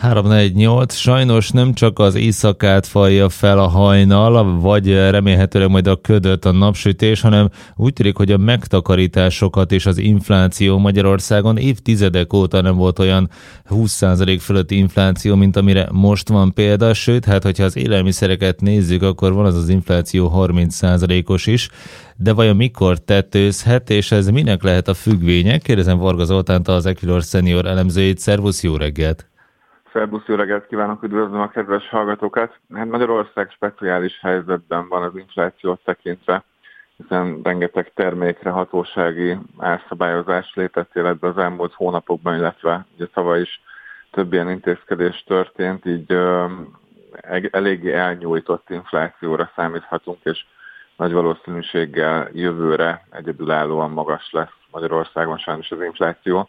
348, 0.00 0.94
sajnos 0.94 1.50
nem 1.50 1.72
csak 1.72 1.98
az 1.98 2.14
éjszakát 2.14 2.86
falja 2.86 3.28
fel 3.28 3.58
a 3.58 3.66
hajnal, 3.66 4.60
vagy 4.60 4.92
remélhetőleg 4.92 5.70
majd 5.70 5.86
a 5.86 6.00
ködöt 6.00 6.44
a 6.44 6.52
napsütés, 6.52 7.20
hanem 7.20 7.48
úgy 7.76 7.92
tűnik, 7.92 8.16
hogy 8.16 8.32
a 8.32 8.36
megtakarításokat 8.36 9.72
és 9.72 9.86
az 9.86 9.98
infláció 9.98 10.78
Magyarországon 10.78 11.56
évtizedek 11.56 12.32
óta 12.32 12.60
nem 12.60 12.76
volt 12.76 12.98
olyan 12.98 13.30
20% 13.70 14.38
fölötti 14.40 14.76
infláció, 14.76 15.34
mint 15.34 15.56
amire 15.56 15.88
most 15.92 16.28
van 16.28 16.54
példa, 16.54 16.94
sőt, 16.94 17.24
hát 17.24 17.42
hogyha 17.42 17.64
az 17.64 17.76
élelmiszereket 17.76 18.60
nézzük, 18.60 19.02
akkor 19.02 19.32
van 19.32 19.44
az 19.44 19.56
az 19.56 19.68
infláció 19.68 20.32
30%-os 20.36 21.46
is, 21.46 21.68
de 22.16 22.32
vajon 22.32 22.56
mikor 22.56 22.98
tetőzhet, 22.98 23.90
és 23.90 24.12
ez 24.12 24.28
minek 24.28 24.62
lehet 24.62 24.88
a 24.88 24.94
függvénye? 24.94 25.58
Kérdezem 25.58 25.98
Varga 25.98 26.24
Zoltánt, 26.24 26.68
az 26.68 26.86
Equilor 26.86 27.22
Senior 27.22 27.66
elemzőjét. 27.66 28.18
Szervusz, 28.18 28.62
jó 28.62 28.76
reggelt! 28.76 29.29
Szerbusz, 29.92 30.26
jó 30.26 30.34
reggelt 30.34 30.66
kívánok, 30.66 31.02
üdvözlöm 31.02 31.40
a 31.40 31.48
kedves 31.48 31.88
hallgatókat. 31.88 32.58
Hát 32.74 32.86
Magyarország 32.86 33.50
speciális 33.50 34.18
helyzetben 34.20 34.88
van 34.88 35.02
az 35.02 35.16
inflációt 35.16 35.80
tekintve, 35.84 36.44
hiszen 36.96 37.40
rengeteg 37.42 37.92
termékre 37.94 38.50
hatósági 38.50 39.38
árszabályozás 39.58 40.52
lépett 40.54 40.96
életbe 40.96 41.28
az 41.28 41.38
elmúlt 41.38 41.72
hónapokban, 41.72 42.36
illetve 42.36 42.86
ugye 42.94 43.06
tavaly 43.06 43.40
is 43.40 43.60
több 44.10 44.32
ilyen 44.32 44.50
intézkedés 44.50 45.24
történt, 45.26 45.86
így 45.86 46.12
ö, 46.12 46.46
eléggé 47.50 47.92
elnyújtott 47.92 48.70
inflációra 48.70 49.52
számíthatunk, 49.56 50.18
és 50.22 50.44
nagy 50.96 51.12
valószínűséggel 51.12 52.28
jövőre 52.32 53.06
egyedülállóan 53.10 53.90
magas 53.90 54.28
lesz 54.30 54.56
Magyarországon 54.70 55.38
sajnos 55.38 55.70
az 55.70 55.82
infláció. 55.82 56.48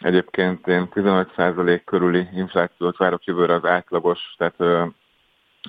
Egyébként 0.00 0.66
én 0.66 0.88
15% 0.94 1.80
körüli 1.84 2.28
inflációt 2.34 2.96
várok 2.96 3.24
jövőre 3.24 3.54
az 3.54 3.64
átlagos, 3.64 4.34
tehát 4.38 4.60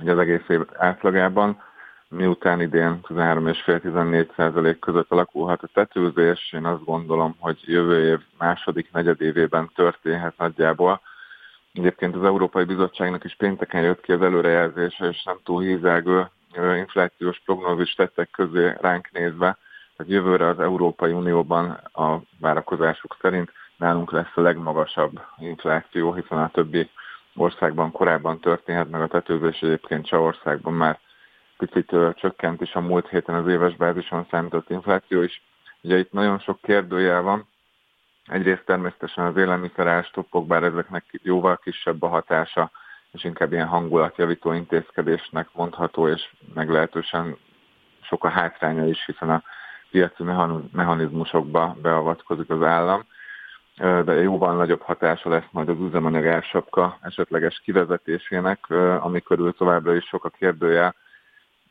az 0.06 0.18
egész 0.18 0.48
év 0.48 0.62
átlagában, 0.74 1.62
miután 2.10 2.62
idén 2.62 3.00
13,5-14% 3.08 4.78
között 4.80 5.12
alakulhat 5.12 5.64
a 5.64 5.70
tetőzés, 5.74 6.54
én 6.54 6.66
azt 6.66 6.84
gondolom, 6.84 7.36
hogy 7.40 7.60
jövő 7.62 8.10
év 8.10 8.20
második 8.38 8.92
negyedévében 8.92 9.72
történhet 9.76 10.38
nagyjából. 10.38 11.02
Egyébként 11.74 12.16
az 12.16 12.24
Európai 12.24 12.64
Bizottságnak 12.64 13.24
is 13.24 13.36
pénteken 13.36 13.82
jött 13.82 14.02
ki 14.02 14.12
az 14.12 14.22
előrejelzése, 14.22 15.06
és 15.06 15.24
nem 15.24 15.38
túl 15.44 15.62
hízelgő 15.62 16.30
inflációs 16.78 17.42
prognózis 17.46 17.94
tettek 17.94 18.30
közé 18.30 18.74
ránk 18.82 19.12
nézve, 19.12 19.58
hogy 19.96 20.10
jövőre 20.10 20.48
az 20.48 20.60
Európai 20.60 21.12
Unióban 21.12 21.70
a 21.94 22.18
várakozások 22.40 23.18
szerint 23.22 23.52
nálunk 23.82 24.12
lesz 24.12 24.36
a 24.36 24.42
legmagasabb 24.42 25.22
infláció, 25.38 26.14
hiszen 26.14 26.38
a 26.38 26.50
többi 26.50 26.90
országban 27.36 27.92
korábban 27.92 28.40
történhet, 28.40 28.90
meg 28.90 29.02
a 29.02 29.08
tetőzés 29.08 29.62
egyébként 29.62 30.06
Csehországban 30.06 30.74
már 30.74 31.00
picit 31.58 31.96
csökkent 32.16 32.62
is 32.62 32.74
a 32.74 32.82
múlt 32.82 33.10
héten 33.10 33.36
az 33.36 33.48
éves 33.48 33.76
bázison 33.76 34.28
számított 34.30 34.70
infláció 34.70 35.22
is. 35.22 35.42
Ugye 35.82 35.98
itt 35.98 36.12
nagyon 36.12 36.40
sok 36.40 36.62
kérdőjel 36.62 37.22
van. 37.22 37.48
Egyrészt 38.26 38.66
természetesen 38.66 39.26
az 39.26 39.38
élelmiszer 39.38 39.88
ástoppok, 39.88 40.48
bár 40.48 40.64
ezeknek 40.64 41.06
jóval 41.24 41.58
kisebb 41.58 42.04
a 42.04 42.08
hatása, 42.08 42.72
és 43.12 43.24
inkább 43.24 43.52
ilyen 43.52 43.68
hangulatjavító 43.68 44.52
intézkedésnek 44.52 45.48
mondható, 45.54 46.08
és 46.08 46.34
meglehetősen 46.54 47.38
sok 48.02 48.24
a 48.24 48.30
hátránya 48.30 48.88
is, 48.88 49.06
hiszen 49.06 49.30
a 49.30 49.44
piaci 49.92 50.24
mechanizmusokba 50.72 51.76
beavatkozik 51.82 52.50
az 52.50 52.64
állam 52.64 53.06
de 53.82 54.14
jóval 54.14 54.56
nagyobb 54.56 54.82
hatása 54.82 55.30
lesz 55.30 55.48
majd 55.52 55.70
az 55.70 55.80
üzemanyag 55.80 56.26
ársapka 56.26 56.98
esetleges 57.02 57.60
kivezetésének, 57.60 58.70
amikor 59.00 59.40
ő 59.40 59.52
továbbra 59.52 59.96
is 59.96 60.06
sok 60.06 60.26
a 60.26 60.30
kérdője. 60.30 60.94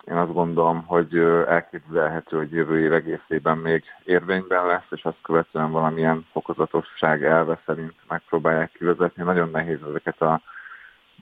Én 0.04 0.16
azt 0.16 0.32
gondolom, 0.32 0.82
hogy 0.86 1.16
elképzelhető, 1.46 2.36
hogy 2.36 2.52
jövő 2.52 2.80
év 2.80 2.92
egészében 2.92 3.58
még 3.58 3.84
érvényben 4.04 4.66
lesz, 4.66 4.86
és 4.90 5.04
azt 5.04 5.20
követően 5.22 5.70
valamilyen 5.70 6.26
fokozatosság 6.32 7.24
elve 7.24 7.60
szerint 7.66 7.94
megpróbálják 8.08 8.72
kivezetni. 8.72 9.22
Nagyon 9.22 9.50
nehéz 9.50 9.78
ezeket 9.88 10.20
a, 10.20 10.40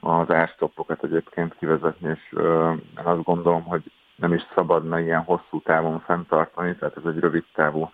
az 0.00 0.30
árstoppokat 0.30 1.04
egyébként 1.04 1.56
kivezetni, 1.58 2.08
és 2.08 2.38
én 2.98 3.04
azt 3.04 3.22
gondolom, 3.22 3.62
hogy 3.62 3.82
nem 4.16 4.32
is 4.32 4.46
szabadna 4.54 5.00
ilyen 5.00 5.22
hosszú 5.22 5.60
távon 5.62 6.00
fenntartani, 6.00 6.76
tehát 6.76 6.96
ez 6.96 7.04
egy 7.06 7.18
rövid 7.18 7.44
távú 7.54 7.90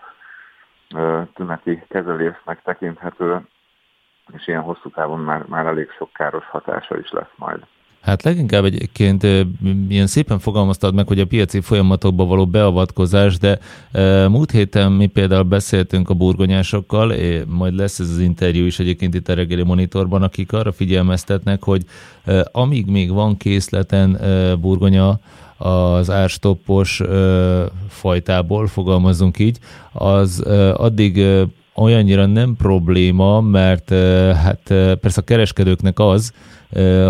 tüneti 1.35 1.83
kezelésnek 1.89 2.63
tekinthető, 2.63 3.41
és 4.33 4.47
ilyen 4.47 4.63
hosszú 4.63 4.91
távon 4.91 5.21
már, 5.21 5.45
már 5.47 5.67
elég 5.67 5.91
sok 5.91 6.13
káros 6.13 6.47
hatása 6.47 6.99
is 6.99 7.11
lesz 7.11 7.33
majd. 7.37 7.67
Hát 8.05 8.23
leginkább 8.23 8.65
egyébként 8.65 9.27
ilyen 9.89 10.07
szépen 10.07 10.39
fogalmaztad 10.39 10.95
meg, 10.95 11.07
hogy 11.07 11.21
a 11.21 11.27
piaci 11.27 11.61
folyamatokba 11.61 12.25
való 12.25 12.47
beavatkozás, 12.47 13.39
de 13.39 13.59
múlt 14.29 14.51
héten 14.51 14.93
mi 14.93 15.07
például 15.07 15.43
beszéltünk 15.43 16.11
a 16.11 16.15
burgonyásokkal, 16.15 17.15
majd 17.47 17.75
lesz 17.75 17.99
ez 17.99 18.11
az 18.11 18.19
interjú 18.19 18.65
is 18.65 18.79
egyébként 18.79 19.15
itt 19.15 19.29
a 19.29 19.35
reggeli 19.35 19.63
monitorban, 19.63 20.23
akik 20.23 20.53
arra 20.53 20.73
figyelmeztetnek, 20.73 21.63
hogy 21.63 21.83
amíg 22.53 22.87
még 22.87 23.13
van 23.13 23.37
készleten 23.37 24.21
burgonya, 24.61 25.19
az 25.57 26.11
árstoppos 26.11 27.03
fajtából, 27.89 28.67
fogalmazunk 28.67 29.39
így, 29.39 29.59
az 29.93 30.41
addig 30.77 31.27
olyannyira 31.75 32.27
nem 32.27 32.57
probléma, 32.57 33.41
mert 33.41 33.89
hát 34.35 34.63
persze 35.01 35.21
a 35.21 35.25
kereskedőknek 35.25 35.99
az, 35.99 36.33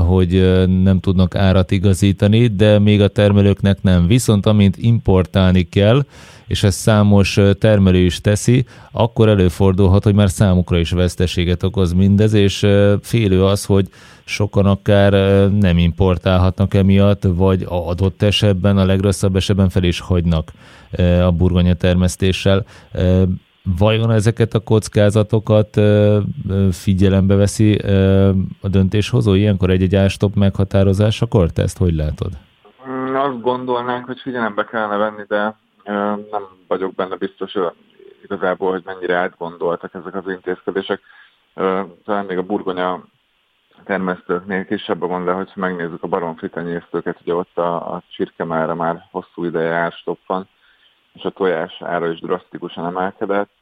hogy 0.07 0.63
nem 0.83 1.01
tudnak 1.01 1.35
árat 1.35 1.71
igazítani, 1.71 2.47
de 2.47 2.79
még 2.79 3.03
a 3.03 3.09
termelőknek 3.09 3.83
nem. 3.83 4.07
Viszont 4.07 4.47
amint 4.47 4.77
importálni 4.77 5.63
kell, 5.63 6.05
és 6.47 6.63
ezt 6.63 6.79
számos 6.79 7.39
termelő 7.59 7.99
is 7.99 8.21
teszi, 8.21 8.65
akkor 8.93 9.29
előfordulhat, 9.29 10.05
hogy 10.05 10.15
már 10.15 10.31
számukra 10.31 10.79
is 10.79 10.91
veszteséget 10.91 11.63
okoz 11.63 11.93
mindez, 11.93 12.33
és 12.33 12.67
félő 13.03 13.45
az, 13.45 13.65
hogy 13.65 13.89
sokan 14.25 14.67
akár 14.67 15.13
nem 15.51 15.79
importálhatnak 15.79 16.75
emiatt, 16.75 17.23
vagy 17.23 17.67
adott 17.69 18.23
esetben, 18.23 18.79
a 18.79 18.85
legrosszabb 18.85 19.37
esetben 19.37 19.69
fel 19.69 19.83
is 19.83 20.01
hagynak 20.01 20.53
a 21.23 21.31
burgonya 21.31 21.75
termesztéssel. 21.75 22.65
Vajon 23.79 24.11
ezeket 24.11 24.55
a 24.55 24.61
kockázatokat 24.61 25.81
figyelembe 26.71 27.35
veszi 27.35 27.79
a 28.61 28.69
döntéshozó 28.69 29.35
ilyenkor 29.35 29.71
egy-egy 29.71 29.95
ástop 29.95 30.35
meghatározásakor? 30.35 31.51
Te 31.51 31.63
ezt 31.63 31.79
hogy 31.79 31.95
látod? 31.95 32.33
Azt 33.15 33.41
gondolnánk, 33.41 34.05
hogy 34.05 34.21
figyelembe 34.21 34.65
kellene 34.65 34.97
venni, 34.97 35.23
de 35.29 35.57
nem 36.31 36.43
vagyok 36.69 36.95
benne 36.95 37.17
biztos 37.17 37.55
igazából, 38.25 38.71
hogy 38.71 38.83
mennyire 38.85 39.17
átgondoltak 39.17 39.95
ezek 39.95 40.15
az 40.15 40.29
intézkedések. 40.29 41.01
Talán 42.05 42.25
még 42.25 42.39
a 42.39 42.43
burgonya 42.43 43.05
termesztőknél 43.85 44.65
kisebb 44.65 45.03
a 45.03 45.07
gond, 45.07 45.25
de 45.25 45.33
hogyha 45.33 45.61
megnézzük 45.61 46.03
a 46.03 46.07
baromfi 46.07 46.49
tenyésztőket, 46.49 47.21
ugye 47.21 47.35
ott 47.35 47.59
a, 47.59 47.95
a 47.95 48.03
csirkemára 48.09 48.75
már 48.75 49.05
hosszú 49.11 49.45
ideje 49.45 49.73
árstopp 49.73 50.19
van, 50.27 50.49
és 51.15 51.25
a 51.25 51.31
tojás 51.31 51.83
ára 51.83 52.09
is 52.11 52.21
drasztikusan 52.21 52.87
emelkedett. 52.87 53.59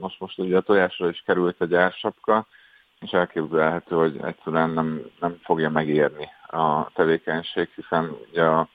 Most 0.00 0.20
most 0.20 0.38
ugye 0.38 0.56
a 0.56 0.60
tojásra 0.60 1.08
is 1.08 1.22
került 1.26 1.60
egy 1.60 1.74
ársapka, 1.74 2.46
és 3.00 3.10
elképzelhető, 3.10 3.96
hogy 3.96 4.20
egyszerűen 4.22 4.70
nem, 4.70 5.00
nem 5.20 5.38
fogja 5.42 5.70
megérni 5.70 6.28
a 6.46 6.90
tevékenység, 6.92 7.68
hiszen 7.74 8.16
ugye 8.30 8.44
a 8.44 8.68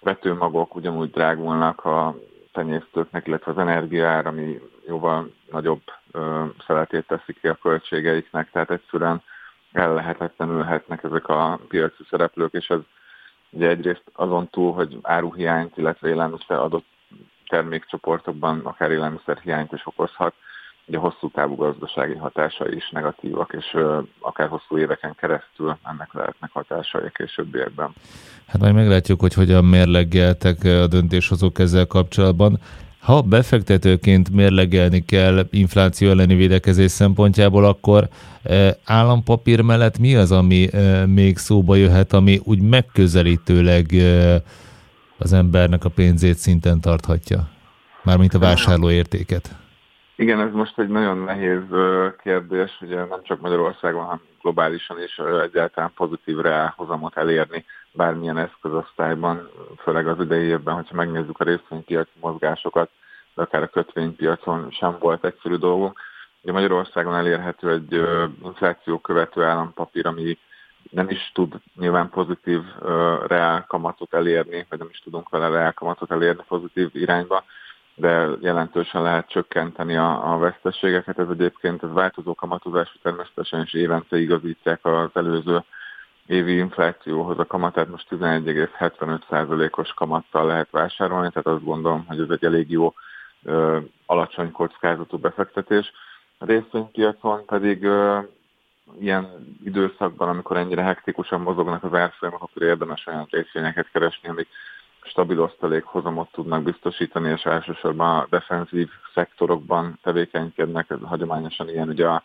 vetőmagok 0.00 0.74
ugyanúgy 0.74 1.10
drágulnak 1.10 1.84
a 1.84 2.14
tenyésztőknek, 2.52 3.26
illetve 3.26 3.50
az 3.50 3.58
energiár, 3.58 4.26
ami 4.26 4.60
jóval 4.86 5.30
nagyobb 5.50 5.82
ö, 6.10 6.44
szeletét 6.66 7.06
teszi 7.06 7.32
ki 7.32 7.48
a 7.48 7.58
költségeiknek, 7.62 8.50
tehát 8.50 8.70
egyszerűen 8.70 9.22
ellehetetlenülhetnek 9.72 11.02
ezek 11.04 11.28
a 11.28 11.60
piaci 11.68 12.04
szereplők, 12.10 12.52
és 12.52 12.70
ez 12.70 12.80
ugye 13.50 13.68
egyrészt 13.68 14.04
azon 14.12 14.48
túl, 14.48 14.72
hogy 14.72 14.98
áruhiányt, 15.02 15.76
illetve 15.76 16.08
élelmiszer 16.08 16.58
adott 16.58 16.86
termékcsoportokban 17.48 18.60
akár 18.64 18.90
élelmiszerhiányt 18.90 19.72
is 19.72 19.86
okozhat, 19.86 20.34
ugye 20.86 20.98
hosszú 20.98 21.30
távú 21.30 21.54
gazdasági 21.54 22.14
hatásai 22.14 22.74
is 22.76 22.90
negatívak, 22.90 23.54
és 23.58 23.64
ö, 23.72 24.00
akár 24.20 24.48
hosszú 24.48 24.78
éveken 24.78 25.14
keresztül 25.14 25.78
ennek 25.84 26.12
lehetnek 26.12 26.50
hatásai 26.52 27.02
a 27.06 27.10
későbbiekben. 27.14 27.92
Hát 28.46 28.60
majd 28.60 28.74
meglátjuk, 28.74 29.20
hogy 29.20 29.34
hogyan 29.34 29.64
mérlegeltek 29.64 30.64
a 30.64 30.86
döntéshozók 30.86 31.58
ezzel 31.58 31.86
kapcsolatban. 31.86 32.58
Ha 33.00 33.22
befektetőként 33.22 34.30
mérlegelni 34.30 35.04
kell 35.04 35.46
infláció 35.50 36.10
elleni 36.10 36.34
védekezés 36.34 36.90
szempontjából, 36.90 37.64
akkor 37.64 38.08
állampapír 38.84 39.60
mellett 39.60 39.98
mi 39.98 40.14
az, 40.14 40.32
ami 40.32 40.68
még 41.06 41.36
szóba 41.36 41.74
jöhet, 41.74 42.12
ami 42.12 42.40
úgy 42.44 42.60
megközelítőleg 42.60 43.86
az 45.18 45.32
embernek 45.32 45.84
a 45.84 45.88
pénzét 45.88 46.36
szinten 46.36 46.80
tarthatja? 46.80 47.48
Mármint 48.02 48.34
a 48.34 48.38
vásárlóértéket. 48.38 49.56
Igen, 50.16 50.40
ez 50.40 50.52
most 50.52 50.78
egy 50.78 50.88
nagyon 50.88 51.18
nehéz 51.18 51.62
kérdés, 52.22 52.78
ugye 52.80 52.96
nem 52.96 53.20
csak 53.22 53.40
Magyarországon, 53.40 54.04
hanem 54.04 54.20
globálisan 54.42 55.02
is 55.02 55.20
egyáltalán 55.42 55.92
pozitív 55.94 56.38
reálhozamot 56.38 57.16
elérni 57.16 57.64
bármilyen 57.92 58.38
eszközosztályban, 58.38 59.48
főleg 59.82 60.08
az 60.08 60.20
idei 60.20 60.44
évben, 60.44 60.74
hogyha 60.74 60.94
megnézzük 60.94 61.40
a 61.40 61.44
részvénypiaci 61.44 62.10
mozgásokat, 62.20 62.90
de 63.34 63.42
akár 63.42 63.62
a 63.62 63.68
kötvénypiacon 63.68 64.70
sem 64.70 64.96
volt 65.00 65.24
egyszerű 65.24 65.54
dolgunk. 65.54 66.00
Ugye 66.42 66.52
Magyarországon 66.52 67.14
elérhető 67.14 67.70
egy 67.70 68.00
infláció 68.44 68.98
követő 68.98 69.42
állampapír, 69.42 70.06
ami 70.06 70.38
nem 70.90 71.08
is 71.08 71.30
tud 71.34 71.54
nyilván 71.74 72.10
pozitív 72.10 72.60
reál 73.26 73.64
kamatot 73.68 74.14
elérni, 74.14 74.66
vagy 74.68 74.78
nem 74.78 74.88
is 74.90 74.98
tudunk 74.98 75.28
vele 75.28 75.48
reál 75.48 75.72
kamatot 75.72 76.10
elérni 76.10 76.42
pozitív 76.48 76.90
irányba, 76.92 77.44
de 77.94 78.28
jelentősen 78.40 79.02
lehet 79.02 79.28
csökkenteni 79.28 79.96
a, 79.96 80.32
a 80.32 80.38
veszteségeket. 80.38 81.18
Ez 81.18 81.28
egyébként 81.30 81.82
ez 81.82 81.92
változó 81.92 82.34
kamatozású 82.34 82.98
természetesen, 83.02 83.62
és 83.64 83.72
évente 83.72 84.18
igazítják 84.18 84.86
az 84.86 85.10
előző 85.12 85.64
évi 86.26 86.56
inflációhoz 86.56 87.38
a 87.38 87.46
kamatát 87.46 87.88
most 87.88 88.06
11,75%-os 88.10 89.92
kamattal 89.94 90.46
lehet 90.46 90.70
vásárolni, 90.70 91.28
tehát 91.28 91.46
azt 91.46 91.64
gondolom, 91.64 92.04
hogy 92.06 92.20
ez 92.20 92.30
egy 92.30 92.44
elég 92.44 92.70
jó 92.70 92.94
ö, 93.42 93.78
alacsony 94.06 94.52
kockázatú 94.52 95.18
befektetés. 95.18 95.92
A 96.38 96.44
részvénypiacon 96.44 97.44
pedig 97.44 97.84
ö, 97.84 98.18
ilyen 99.00 99.56
időszakban, 99.64 100.28
amikor 100.28 100.56
ennyire 100.56 100.82
hektikusan 100.82 101.40
mozognak 101.40 101.84
az 101.84 101.94
árfolyamok, 101.94 102.42
akkor 102.42 102.62
érdemes 102.62 103.06
olyan 103.06 103.26
részvényeket 103.30 103.90
keresni, 103.92 104.28
amik 104.28 104.48
stabil 105.02 105.40
osztalékhozamot 105.40 106.32
tudnak 106.32 106.62
biztosítani, 106.62 107.30
és 107.30 107.42
elsősorban 107.42 108.18
a 108.18 108.26
defenzív 108.30 108.88
szektorokban 109.14 109.98
tevékenykednek, 110.02 110.90
ez 110.90 110.98
hagyományosan 111.02 111.68
ilyen 111.68 111.88
ugye 111.88 112.06
a 112.06 112.22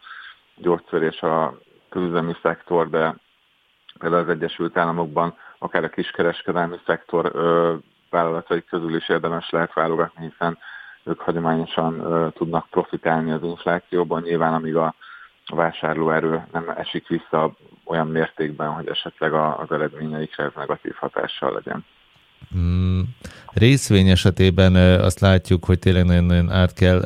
gyógyszer 0.56 1.02
és 1.02 1.22
a 1.22 1.58
közüzemi 1.90 2.36
szektor, 2.42 2.90
de 2.90 3.16
például 4.00 4.22
az 4.22 4.30
Egyesült 4.30 4.78
Államokban 4.78 5.38
akár 5.58 5.84
a 5.84 5.90
kiskereskedelmi 5.90 6.80
szektor 6.86 7.32
ö, 7.34 7.74
vállalatai 8.10 8.64
közül 8.64 8.96
is 8.96 9.10
érdemes 9.10 9.50
lehet 9.50 9.74
válogatni, 9.74 10.30
hiszen 10.30 10.58
ők 11.04 11.20
hagyományosan 11.20 12.00
ö, 12.00 12.28
tudnak 12.34 12.68
profitálni 12.70 13.32
az 13.32 13.44
inflációban, 13.44 14.22
nyilván 14.22 14.54
amíg 14.54 14.76
a 14.76 14.96
vásárlóerő 15.48 16.48
nem 16.52 16.70
esik 16.70 17.08
vissza 17.08 17.56
olyan 17.86 18.08
mértékben, 18.08 18.70
hogy 18.70 18.88
esetleg 18.88 19.34
az 19.34 19.72
eredményeikre 19.72 20.44
ez 20.44 20.52
negatív 20.56 20.94
hatással 20.94 21.54
legyen. 21.54 21.86
Mm, 22.58 23.00
részvény 23.54 24.08
esetében 24.08 24.76
azt 25.00 25.20
látjuk, 25.20 25.66
hogy 25.66 25.80
tényleg 25.80 26.06
nagyon-nagyon 26.06 26.52
át 26.52 26.74
kell 26.74 27.02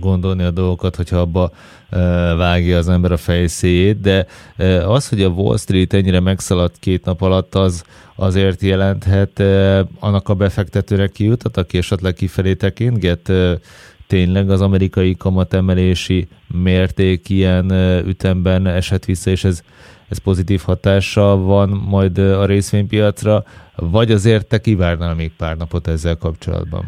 gondolni 0.00 0.42
a 0.42 0.50
dolgokat, 0.50 0.96
hogyha 0.96 1.16
abba 1.16 1.50
vágja 2.36 2.76
az 2.76 2.88
ember 2.88 3.12
a 3.12 3.16
fejszéjét, 3.16 4.00
de 4.00 4.26
az, 4.86 5.08
hogy 5.08 5.22
a 5.22 5.28
Wall 5.28 5.56
Street 5.56 5.92
ennyire 5.92 6.20
megszaladt 6.20 6.78
két 6.78 7.04
nap 7.04 7.20
alatt, 7.20 7.54
az 7.54 7.84
azért 8.16 8.62
jelenthet 8.62 9.38
annak 9.98 10.28
a 10.28 10.34
befektetőnek 10.34 11.12
kijutat, 11.12 11.56
aki 11.56 11.78
esetleg 11.78 12.14
kifelé 12.14 12.54
tekintget, 12.54 13.32
tényleg 14.14 14.50
az 14.50 14.60
amerikai 14.60 15.16
kamatemelési 15.16 16.28
mérték 16.62 17.28
ilyen 17.28 17.70
ütemben 18.06 18.66
esett 18.66 19.04
vissza, 19.04 19.30
és 19.30 19.44
ez 19.44 19.62
ez 20.08 20.18
pozitív 20.18 20.60
hatással 20.64 21.36
van 21.36 21.68
majd 21.68 22.18
a 22.18 22.44
részvénypiacra, 22.44 23.42
vagy 23.76 24.10
azért 24.10 24.48
te 24.48 24.58
kivárnál 24.58 25.14
még 25.14 25.32
pár 25.36 25.56
napot 25.56 25.86
ezzel 25.86 26.16
kapcsolatban? 26.16 26.84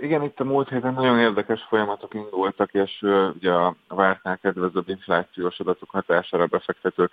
Igen, 0.00 0.22
itt 0.22 0.40
a 0.40 0.44
múlt 0.44 0.68
héten 0.68 0.94
nagyon 0.94 1.18
érdekes 1.18 1.60
folyamatok 1.68 2.14
indultak, 2.14 2.70
és 2.72 3.04
ugye 3.36 3.50
a 3.50 3.76
vártnál 3.88 4.38
kedvezőbb 4.42 4.88
inflációs 4.88 5.60
adatok 5.60 5.90
hatására 5.90 6.46
befektetők 6.46 7.12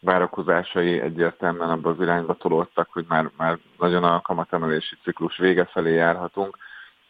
várakozásai 0.00 1.00
egyértelműen 1.00 1.70
abba 1.70 1.90
az 1.90 2.00
irányba 2.00 2.34
tolódtak, 2.34 2.88
hogy 2.92 3.04
már, 3.08 3.30
már 3.36 3.58
nagyon 3.78 4.04
a 4.04 4.20
kamatemelési 4.20 4.96
ciklus 5.02 5.36
vége 5.38 5.64
felé 5.64 5.94
járhatunk. 5.94 6.56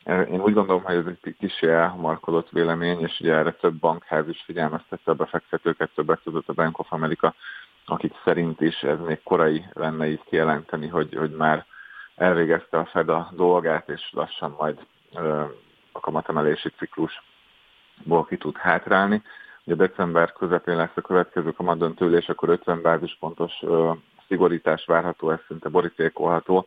Én 0.05 0.41
úgy 0.41 0.53
gondolom, 0.53 0.83
hogy 0.83 0.95
ez 0.95 1.05
egy 1.07 1.37
kicsi 1.39 1.67
elhamarkodott 1.67 2.51
vélemény, 2.51 3.01
és 3.01 3.21
ugye 3.21 3.35
erre 3.35 3.53
több 3.53 3.75
bankház 3.75 4.29
is 4.29 4.43
figyelmeztette 4.45 5.11
a 5.11 5.15
befektetőket, 5.15 5.91
többek 5.95 6.21
között 6.25 6.49
a 6.49 6.53
Bank 6.53 6.79
of 6.79 6.93
America, 6.93 7.35
akik 7.87 8.13
szerint 8.25 8.61
is 8.61 8.83
ez 8.83 8.99
még 8.99 9.23
korai 9.23 9.65
lenne 9.73 10.09
így 10.09 10.21
kijelenteni, 10.25 10.89
hogy, 10.89 11.15
hogy 11.15 11.31
már 11.31 11.67
elvégezte 12.15 12.79
a 12.79 12.85
Fed 12.85 13.09
a 13.09 13.31
dolgát, 13.33 13.89
és 13.89 14.11
lassan 14.13 14.55
majd 14.59 14.87
a 15.93 16.01
kamatemelési 16.01 16.69
ciklusból 16.69 18.25
ki 18.29 18.37
tud 18.37 18.57
hátrálni. 18.57 19.23
Ugye 19.65 19.75
december 19.75 20.33
közepén 20.33 20.77
lesz 20.77 20.97
a 20.97 21.01
következő 21.01 21.51
kamadöntő 21.51 22.17
és 22.17 22.29
akkor 22.29 22.49
50 22.49 22.83
bázispontos 22.83 23.53
szigorítás 24.27 24.85
várható, 24.85 25.31
ez 25.31 25.39
szinte 25.47 25.69
borítékolható 25.69 26.67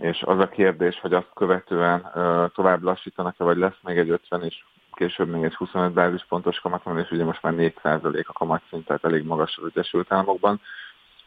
és 0.00 0.22
az 0.22 0.38
a 0.38 0.48
kérdés, 0.48 1.00
hogy 1.00 1.12
azt 1.12 1.30
követően 1.34 2.10
tovább 2.54 2.82
lassítanak-e, 2.82 3.44
vagy 3.44 3.56
lesz 3.56 3.78
még 3.82 3.98
egy 3.98 4.10
50 4.10 4.42
és 4.42 4.64
később 4.92 5.28
még 5.28 5.42
egy 5.42 5.54
25 5.54 5.92
bázispontos 5.92 6.60
kamatemelés, 6.60 7.10
ugye 7.10 7.24
most 7.24 7.42
már 7.42 7.54
4% 7.56 8.26
a 8.26 8.32
kamatszint, 8.32 8.86
tehát 8.86 9.04
elég 9.04 9.24
magas 9.24 9.56
az 9.56 9.70
Egyesült 9.74 10.12
Államokban. 10.12 10.60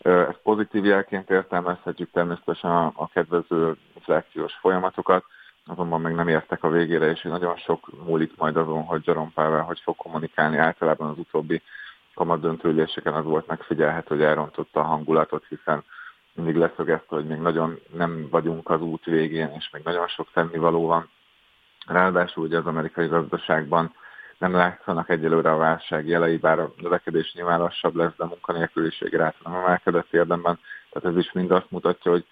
Ezt 0.02 0.40
pozitív 0.44 0.86
jelként 0.86 1.30
értelmezhetjük 1.30 2.12
természetesen 2.12 2.72
a, 2.72 2.92
a 2.96 3.08
kedvező 3.08 3.76
inflációs 3.96 4.54
folyamatokat, 4.54 5.26
azonban 5.68 6.02
még 6.02 6.16
nem 6.16 6.28
értek 6.28 6.64
a 6.64 6.70
végére, 6.70 7.10
és 7.10 7.22
nagyon 7.22 7.56
sok 7.56 8.06
múlik 8.06 8.32
majd 8.38 8.58
azon, 8.58 8.84
hogy 8.84 9.08
Jerome 9.08 9.32
Powell 9.34 9.60
hogy 9.60 9.80
fog 9.80 9.96
kommunikálni. 9.96 10.58
Általában 10.58 11.10
az 11.10 11.18
utóbbi 11.18 11.62
kamatdöntőüléseken 12.14 13.14
az 13.14 13.24
volt 13.24 13.48
megfigyelhető, 13.48 14.16
hogy 14.16 14.24
elrontotta 14.24 14.80
a 14.80 14.84
hangulatot, 14.84 15.46
hiszen 15.50 15.84
mindig 16.36 16.56
leszögezte, 16.56 17.16
hogy 17.16 17.26
még 17.26 17.40
nagyon 17.40 17.80
nem 17.94 18.28
vagyunk 18.30 18.70
az 18.70 18.82
út 18.82 19.06
végén, 19.06 19.50
és 19.58 19.70
még 19.72 19.84
nagyon 19.84 20.08
sok 20.08 20.28
tennivaló 20.34 20.88
van. 20.88 21.10
Ráadásul 21.88 22.44
ugye 22.44 22.58
az 22.58 22.66
amerikai 22.66 23.08
gazdaságban 23.08 23.96
nem 24.38 24.54
látszanak 24.54 25.10
egyelőre 25.10 25.52
a 25.52 25.58
válság 25.58 26.08
jelei, 26.08 26.38
bár 26.38 26.60
a 26.60 26.74
növekedés 26.78 27.34
nyilván 27.34 27.60
lassabb 27.60 27.96
lesz, 27.96 28.16
de 28.18 28.24
a 28.24 28.28
munkanélküliség 28.28 29.14
ráta 29.14 29.38
nem 29.50 29.54
emelkedett 29.54 30.14
érdemben. 30.14 30.60
Tehát 30.92 31.18
ez 31.18 31.24
is 31.24 31.32
mind 31.32 31.52
azt 31.52 31.72
mutatja, 31.72 32.12
hogy 32.12 32.26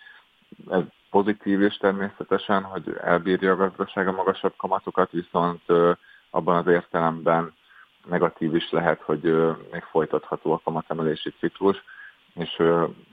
ez 0.70 0.84
pozitív 1.10 1.62
is 1.62 1.78
természetesen, 1.78 2.64
hogy 2.64 2.96
elbírja 3.02 3.52
a 3.52 3.56
gazdaság 3.56 4.08
a 4.08 4.12
magasabb 4.12 4.54
kamatokat, 4.58 5.12
viszont 5.12 5.62
abban 6.30 6.56
az 6.56 6.68
értelemben 6.68 7.54
negatív 8.10 8.56
is 8.56 8.72
lehet, 8.72 9.02
hogy 9.02 9.22
még 9.72 9.84
folytatható 9.84 10.54
a 10.54 10.62
kamatemelési 10.64 11.34
ciklus 11.40 11.84
és 12.34 12.50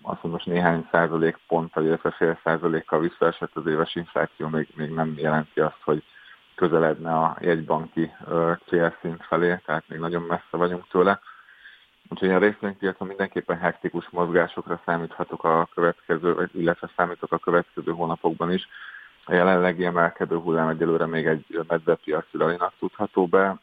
azt 0.03 0.23
mondom, 0.23 0.31
most 0.31 0.47
néhány 0.47 0.89
százalék 0.91 1.39
ponttal, 1.47 1.85
illetve 1.85 2.11
fél 2.11 2.41
százalékkal 2.45 3.01
visszaesett 3.01 3.57
az 3.57 3.67
éves 3.67 3.95
infláció, 3.95 4.49
még, 4.49 4.69
még 4.75 4.91
nem 4.91 5.15
jelenti 5.17 5.61
azt, 5.61 5.83
hogy 5.85 6.03
közeledne 6.55 7.13
a 7.15 7.37
jegybanki 7.41 8.13
célszint 8.67 9.25
felé, 9.25 9.61
tehát 9.65 9.85
még 9.89 9.99
nagyon 9.99 10.23
messze 10.23 10.57
vagyunk 10.57 10.89
tőle. 10.89 11.21
Úgyhogy 12.09 12.31
a 12.31 12.39
részvénypiacon 12.39 13.09
mindenképpen 13.09 13.59
hektikus 13.59 14.09
mozgásokra 14.11 14.81
számíthatok 14.85 15.45
a 15.45 15.69
következő, 15.75 16.49
illetve 16.53 16.91
számítok 16.97 17.33
a 17.33 17.39
következő 17.39 17.93
hónapokban 17.93 18.53
is. 18.53 18.69
A 19.25 19.35
jelenlegi 19.35 19.85
emelkedő 19.85 20.37
hullám 20.37 20.69
egyelőre 20.69 21.07
még 21.07 21.27
egy 21.27 21.61
medvepiaci 21.69 22.37
ralinak 22.37 22.73
tudható 22.79 23.27
be. 23.27 23.59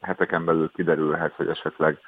Heteken 0.00 0.44
belül 0.44 0.70
kiderülhet, 0.74 1.32
hogy 1.32 1.48
esetleg 1.48 1.98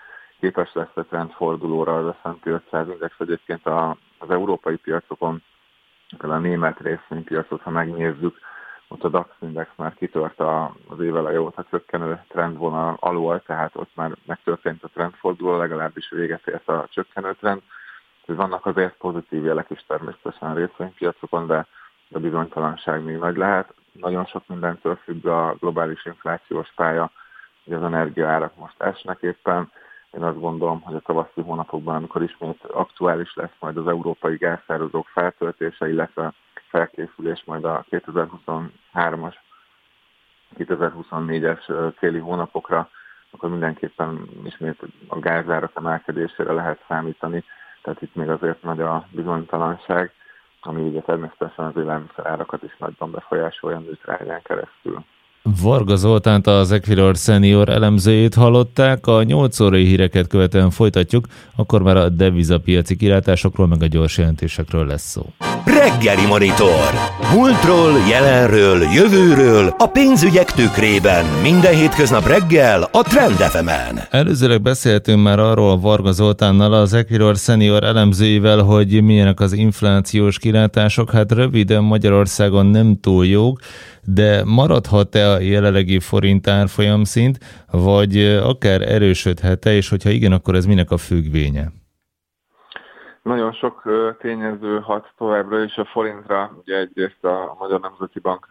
képes 0.40 0.73
lesz 0.73 0.97
a 0.97 1.02
trendfordulóra 1.02 1.97
az 1.97 2.14
S&P 2.23 2.47
500 2.47 2.88
index 2.88 3.14
egyébként 3.18 3.66
a, 3.66 3.97
az 4.18 4.30
európai 4.30 4.76
piacokon, 4.76 5.42
a 6.18 6.37
német 6.37 6.80
részvénypiacot, 6.80 7.61
ha 7.62 7.71
megnézzük, 7.71 8.38
ott 8.88 9.04
a 9.04 9.09
DAX 9.09 9.28
index 9.38 9.71
már 9.76 9.95
kitört 9.95 10.40
az 10.88 11.00
éveleje 11.00 11.40
óta 11.40 11.64
csökkenő 11.71 12.23
trendvonal 12.28 12.97
alól, 13.00 13.42
tehát 13.47 13.76
ott 13.76 13.90
már 13.95 14.16
megtörtént 14.26 14.85
a 14.85 14.88
trendforduló, 14.88 15.57
legalábbis 15.57 16.11
véget 16.11 16.47
ért 16.47 16.68
a 16.68 16.87
csökkenő 16.90 17.33
trend. 17.33 17.62
Vannak 18.26 18.66
azért 18.66 18.97
pozitív 18.97 19.45
jelek 19.45 19.71
is 19.71 19.85
természetesen 19.87 20.54
részvénypiacokon, 20.54 21.47
de 21.47 21.66
a 22.12 22.18
bizonytalanság 22.18 23.02
még 23.02 23.16
nagy 23.16 23.37
lehet. 23.37 23.75
Nagyon 23.92 24.25
sok 24.25 24.47
mindentől 24.47 24.97
függ 24.97 25.26
a 25.26 25.57
globális 25.61 26.04
inflációs 26.07 26.73
pálya, 26.76 27.11
hogy 27.64 27.75
az 27.75 27.83
energiaárak 27.83 28.57
most 28.57 28.83
esnek 28.83 29.18
éppen, 29.21 29.71
én 30.12 30.22
azt 30.22 30.40
gondolom, 30.40 30.80
hogy 30.80 30.94
a 30.94 31.00
tavaszi 31.00 31.40
hónapokban, 31.40 31.94
amikor 31.94 32.22
ismét 32.22 32.64
aktuális 32.64 33.34
lesz 33.34 33.54
majd 33.60 33.76
az 33.76 33.86
európai 33.86 34.36
gázszározók 34.36 35.06
feltöltése, 35.06 35.88
illetve 35.88 36.32
felkészülés 36.68 37.42
majd 37.44 37.64
a 37.64 37.84
2023-as, 37.90 39.34
2024-es 40.58 41.92
téli 41.98 42.18
hónapokra, 42.18 42.90
akkor 43.30 43.50
mindenképpen 43.50 44.28
ismét 44.44 44.82
a 45.08 45.18
gázárak 45.18 45.72
emelkedésére 45.74 46.52
lehet 46.52 46.84
számítani. 46.88 47.44
Tehát 47.82 48.02
itt 48.02 48.14
még 48.14 48.28
azért 48.28 48.62
nagy 48.62 48.80
a 48.80 49.06
bizonytalanság, 49.10 50.12
ami 50.60 50.82
ugye 50.82 51.00
természetesen 51.00 51.64
az 51.64 51.76
élelmiszer 51.76 52.26
árakat 52.26 52.62
is 52.62 52.76
nagyban 52.76 53.10
befolyásolja 53.10 53.82
a 54.06 54.42
keresztül. 54.42 55.04
Varga 55.61 55.97
Zoltánt, 55.97 56.47
az 56.47 56.73
Equilor 56.73 57.17
Senior 57.17 57.69
elemzőjét 57.69 58.35
hallották. 58.35 59.07
A 59.07 59.23
8 59.23 59.61
órai 59.61 59.85
híreket 59.85 60.26
követően 60.26 60.71
folytatjuk, 60.71 61.26
akkor 61.57 61.83
már 61.83 61.97
a 61.97 62.09
devizapiaci 62.09 62.97
kilátásokról 62.97 63.67
meg 63.67 63.83
a 63.83 63.87
gyors 63.87 64.19
jelentésekről 64.19 64.87
lesz 64.87 65.11
szó. 65.11 65.23
Reggeli 65.64 66.26
Monitor. 66.26 66.90
Múltról, 67.35 67.92
jelenről, 68.11 68.82
jövőről, 68.82 69.75
a 69.78 69.87
pénzügyek 69.87 70.52
tükrében. 70.52 71.25
Minden 71.42 71.75
hétköznap 71.75 72.26
reggel 72.26 72.88
a 72.92 73.02
Trend 73.02 73.37
fm 73.37 73.68
-en. 73.68 74.00
Előzőleg 74.11 74.62
beszéltünk 74.62 75.23
már 75.23 75.38
arról 75.38 75.78
Varga 75.78 76.12
Zoltánnal, 76.12 76.73
az 76.73 76.92
Equilor 76.92 77.37
Senior 77.37 77.85
elemzőivel, 77.85 78.62
hogy 78.62 79.02
milyenek 79.02 79.40
az 79.40 79.52
inflációs 79.52 80.38
kilátások. 80.38 81.11
Hát 81.11 81.32
röviden 81.32 81.82
Magyarországon 81.82 82.66
nem 82.66 83.00
túl 83.00 83.26
jók, 83.26 83.61
de 84.04 84.44
maradhat-e 84.44 85.30
a 85.30 85.40
jelenlegi 85.40 85.99
forint 85.99 86.49
árfolyam 86.49 87.04
szint, 87.04 87.38
vagy 87.70 88.25
akár 88.42 88.82
erősödhet-e, 88.82 89.75
és 89.75 89.88
hogyha 89.88 90.11
igen, 90.11 90.32
akkor 90.32 90.54
ez 90.54 90.64
minek 90.64 90.90
a 90.90 90.97
függvénye? 90.97 91.73
Nagyon 93.28 93.52
sok 93.52 93.82
tényező 94.18 94.80
hat 94.80 95.12
továbbra 95.16 95.62
is 95.62 95.76
a 95.76 95.85
forintra. 95.85 96.50
Ugye 96.61 96.76
egyrészt 96.76 97.25
a 97.25 97.56
Magyar 97.58 97.80
Nemzeti 97.80 98.18
Bank 98.20 98.49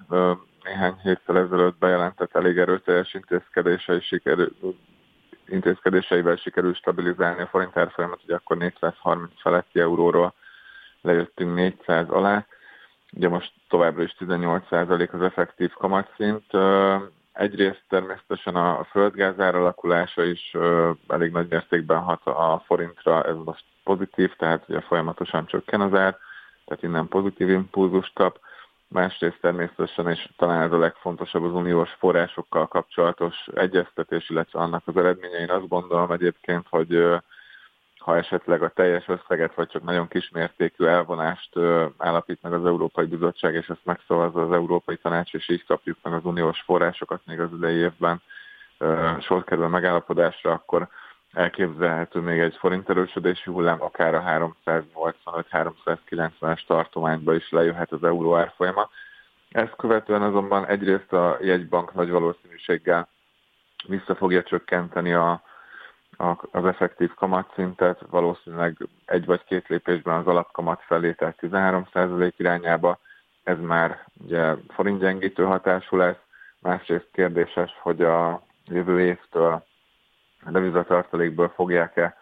néhány 0.63 0.96
héttel 1.03 1.38
ezelőtt 1.38 1.77
bejelentett 1.77 2.36
elég 2.36 2.57
erőteljes 2.57 3.13
intézkedései 3.13 4.01
sikerül, 4.01 4.51
intézkedéseivel 5.48 6.36
sikerül 6.36 6.74
stabilizálni 6.74 7.41
a 7.41 7.48
forint 7.48 7.77
árfolyamat, 7.77 8.19
ugye 8.24 8.36
akkor 8.36 8.57
430 8.57 9.31
feletti 9.41 9.79
euróról 9.79 10.34
lejöttünk 11.01 11.55
400 11.55 12.10
alá. 12.10 12.46
Ugye 13.13 13.29
most 13.29 13.51
továbbra 13.69 14.03
is 14.03 14.15
18% 14.19 15.12
az 15.12 15.22
effektív 15.22 15.72
kamatszint. 15.74 16.46
Egyrészt 17.34 17.84
természetesen 17.89 18.55
a 18.55 18.84
földgázár 18.84 19.55
alakulása 19.55 20.24
is 20.24 20.55
elég 21.07 21.31
nagy 21.31 21.48
mértékben 21.50 22.00
hat 22.00 22.25
a 22.25 22.63
forintra, 22.65 23.24
ez 23.24 23.36
most 23.46 23.63
pozitív, 23.88 24.36
tehát 24.36 24.63
ugye 24.67 24.82
folyamatosan 24.82 25.46
csökken 25.46 25.82
az 25.82 25.94
ár, 25.94 26.17
tehát 26.65 26.84
innen 26.84 27.08
pozitív 27.08 27.50
impulzust 27.50 28.13
kap. 28.13 28.39
Másrészt 28.88 29.38
természetesen, 29.41 30.10
és 30.10 30.29
talán 30.38 30.62
ez 30.62 30.72
a 30.72 30.77
legfontosabb 30.77 31.44
az 31.44 31.53
uniós 31.53 31.91
forrásokkal 32.00 32.67
kapcsolatos 32.67 33.36
egyeztetés, 33.56 34.29
illetve 34.29 34.60
annak 34.60 34.82
az 34.86 34.98
eredménye. 34.98 35.38
Én 35.38 35.50
azt 35.50 35.67
gondolom 35.67 36.12
egyébként, 36.12 36.65
hogy 36.70 37.20
ha 37.98 38.17
esetleg 38.17 38.62
a 38.63 38.70
teljes 38.70 39.08
összeget, 39.08 39.56
vagy 39.56 39.67
csak 39.67 39.84
nagyon 39.84 40.08
kismértékű 40.08 40.86
elvonást 40.86 41.60
állapít 41.98 42.41
meg 42.41 42.53
az 42.53 42.65
Európai 42.65 43.06
Bizottság, 43.06 43.53
és 43.53 43.67
ezt 43.67 43.86
megszavazza 43.86 44.41
az 44.41 44.51
Európai 44.51 44.98
Tanács, 44.98 45.34
és 45.34 45.50
így 45.50 45.65
kapjuk 45.65 45.98
meg 46.03 46.13
az 46.13 46.25
uniós 46.25 46.62
forrásokat 46.62 47.22
még 47.25 47.39
az 47.39 47.50
idei 47.53 47.75
évben 47.75 48.22
sor 49.20 49.44
kerül 49.44 49.67
megállapodásra, 49.67 50.51
akkor 50.51 50.88
elképzelhető 51.38 52.20
még 52.20 52.39
egy 52.39 52.56
forint 52.56 52.89
erősödési 52.89 53.51
hullám, 53.51 53.82
akár 53.82 54.15
a 54.15 54.24
385-390-es 54.65 56.65
tartományba 56.67 57.36
is 57.36 57.50
lejöhet 57.50 57.91
az 57.91 58.03
euró 58.03 58.36
árfolyama. 58.36 58.89
Ezt 59.51 59.75
követően 59.75 60.22
azonban 60.22 60.65
egyrészt 60.65 61.13
a 61.13 61.38
jegybank 61.41 61.94
nagy 61.94 62.10
valószínűséggel 62.10 63.08
vissza 63.88 64.15
fogja 64.15 64.44
csökkenteni 64.44 65.13
a, 65.13 65.41
az 66.51 66.65
effektív 66.65 67.13
kamatszintet, 67.13 68.01
valószínűleg 68.10 68.77
egy 69.06 69.25
vagy 69.25 69.44
két 69.44 69.67
lépésben 69.67 70.17
az 70.17 70.27
alapkamat 70.27 70.82
felé, 70.82 71.12
tehát 71.12 71.38
13% 71.41 72.32
irányába, 72.38 73.00
ez 73.44 73.58
már 73.60 74.03
ugye 74.25 74.56
forintgyengítő 74.67 75.44
hatású 75.44 75.98
lesz, 75.98 76.22
másrészt 76.60 77.08
kérdéses, 77.12 77.77
hogy 77.82 78.01
a 78.01 78.41
jövő 78.65 79.01
évtől 79.01 79.66
a 80.48 80.51
devizatartalékból 80.51 81.50
fogják-e 81.50 82.16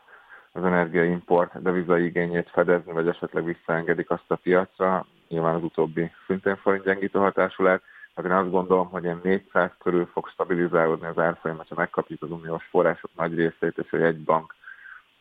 az 0.52 0.64
energiaimport 0.64 1.62
devizai 1.62 2.06
igényét 2.06 2.50
fedezni, 2.50 2.92
vagy 2.92 3.08
esetleg 3.08 3.44
visszaengedik 3.44 4.10
azt 4.10 4.32
a 4.32 4.36
piacra. 4.36 5.06
Nyilván 5.28 5.56
az 5.56 5.64
utóbbi 5.64 6.12
szintén 6.28 6.56
forintgyengítő 6.56 7.20
hatású 7.20 7.64
lehet. 7.64 7.82
Hát 8.16 8.26
én 8.26 8.32
azt 8.32 8.52
gondolom, 8.52 8.90
hogy 8.90 9.04
ilyen 9.04 9.20
400 9.24 9.70
körül 9.80 10.06
fog 10.06 10.28
stabilizálódni 10.28 11.08
az 11.08 11.18
árfolyam, 11.18 11.58
ha 11.58 11.76
megkapjuk 11.76 12.22
az 12.24 12.32
uniós 12.32 12.66
források 12.66 13.12
nagy 13.16 13.36
részét, 13.36 13.78
és 13.78 13.92
egy 13.92 14.24
bank 14.24 14.56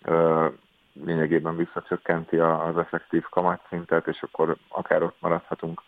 ö, 0.03 0.47
lényegében 1.05 1.57
visszacsökkenti 1.57 2.39
az 2.39 2.79
effektív 2.79 3.25
kamatszintet, 3.31 4.07
és 4.07 4.23
akkor 4.23 4.57
akár 4.69 5.03
ott 5.03 5.17
maradhatunk 5.21 5.83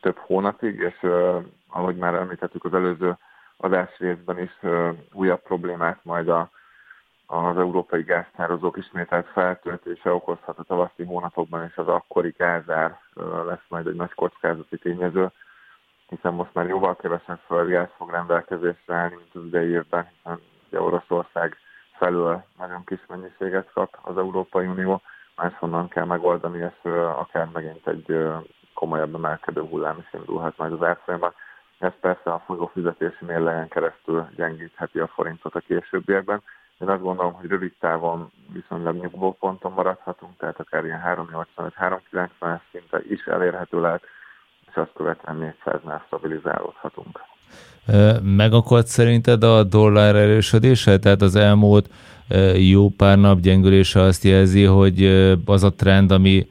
több 0.00 0.16
hónapig, 0.16 0.78
és 0.78 0.96
ö, 1.00 1.38
ahogy 1.68 1.96
már 1.96 2.14
említettük 2.14 2.64
az 2.64 2.74
előző 2.74 3.16
adásrészben 3.56 4.38
is, 4.38 4.56
ö, 4.60 4.90
újabb 5.12 5.42
problémát 5.42 5.98
majd 6.02 6.28
a, 6.28 6.50
az 7.30 7.58
európai 7.58 8.02
gáztározók 8.02 8.76
ismételt 8.76 9.26
feltöltése 9.26 10.12
okozhat 10.12 10.58
a 10.58 10.62
tavaszi 10.62 11.04
hónapokban, 11.04 11.64
és 11.64 11.76
az 11.76 11.88
akkori 11.88 12.34
gázár 12.38 12.98
lesz 13.46 13.68
majd 13.68 13.86
egy 13.86 13.94
nagy 13.94 14.14
kockázati 14.14 14.78
tényező 14.78 15.30
hiszen 16.08 16.34
most 16.34 16.54
már 16.54 16.66
jóval 16.66 16.96
kevesebb 16.96 17.38
földgáz 17.46 17.88
fog 17.96 18.10
rendelkezésre 18.10 18.94
állni, 18.94 19.14
mint 19.14 19.34
az 19.34 19.44
idei 19.44 19.70
évben, 19.70 20.08
hiszen 20.16 20.40
ugye 20.68 20.80
Oroszország 20.80 21.56
felől 21.98 22.44
nagyon 22.58 22.84
kis 22.84 23.00
mennyiséget 23.08 23.72
kap 23.72 23.98
az 24.02 24.18
Európai 24.18 24.66
Unió, 24.66 25.00
máshonnan 25.36 25.88
kell 25.88 26.04
megoldani, 26.04 26.58
és 26.58 26.90
akár 26.92 27.48
megint 27.52 27.86
egy 27.86 28.28
komolyabb 28.74 29.14
emelkedő 29.14 29.60
hullám 29.60 29.98
is 29.98 30.12
indulhat 30.12 30.56
majd 30.56 30.72
az 30.72 30.82
árfolyamban. 30.82 31.34
Ez 31.78 31.92
persze 32.00 32.32
a 32.32 32.42
folyófizetési 32.46 33.24
mérlegen 33.24 33.68
keresztül 33.68 34.28
gyengítheti 34.36 34.98
a 34.98 35.06
forintot 35.06 35.54
a 35.54 35.60
későbbiekben. 35.60 36.42
Én 36.80 36.88
azt 36.88 37.02
gondolom, 37.02 37.32
hogy 37.32 37.48
rövid 37.48 37.72
távon 37.80 38.30
viszonylag 38.52 38.96
nyugvó 38.96 39.36
ponton 39.40 39.72
maradhatunk, 39.72 40.32
tehát 40.38 40.60
akár 40.60 40.84
ilyen 40.84 41.00
385-390-es 41.06 42.60
szinte 42.72 43.02
is 43.10 43.24
elérhető 43.24 43.80
lehet, 43.80 44.02
és 44.70 44.74
azt 44.74 44.92
követően 44.94 45.54
400-nál 45.64 46.06
stabilizálódhatunk. 46.06 47.20
Megakadt 48.22 48.86
szerinted 48.86 49.42
a 49.42 49.64
dollár 49.64 50.16
erősödése? 50.16 50.98
Tehát 50.98 51.22
az 51.22 51.34
elmúlt 51.34 51.90
jó 52.54 52.88
pár 52.88 53.18
nap 53.18 53.40
gyengülése 53.40 54.00
azt 54.00 54.24
jelzi, 54.24 54.64
hogy 54.64 55.04
az 55.44 55.62
a 55.62 55.74
trend, 55.74 56.10
ami 56.10 56.46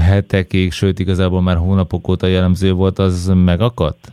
hetekig, 0.00 0.72
sőt 0.72 0.98
igazából 0.98 1.42
már 1.42 1.56
hónapok 1.56 2.08
óta 2.08 2.26
jellemző 2.26 2.72
volt, 2.72 2.98
az 2.98 3.32
megakadt? 3.34 4.12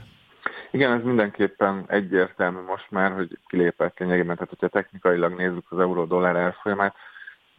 Igen, 0.72 0.92
ez 0.92 1.04
mindenképpen 1.04 1.86
egyértelmű 1.88 2.60
most 2.62 2.92
már, 2.92 3.12
hogy 3.12 3.38
kilépett 3.48 4.00
lényegében. 4.00 4.36
Tehát, 4.36 4.50
hogyha 4.50 4.68
technikailag 4.68 5.36
nézzük 5.36 5.66
az 5.72 5.80
euró-dollár 5.80 6.36
elfolyamát, 6.36 6.96